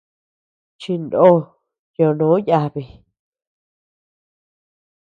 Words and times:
Chindo 0.81 1.25
ñonó 1.95 2.29
yabi. 2.47 2.83